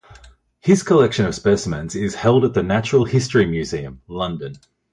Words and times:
His 0.61 0.81
collection 0.81 1.27
of 1.27 1.35
specimens 1.35 1.93
is 1.93 2.15
held 2.15 2.43
at 2.43 2.55
the 2.55 2.63
Natural 2.63 3.05
History 3.05 3.45
Museum, 3.45 4.01
London. 4.07 4.55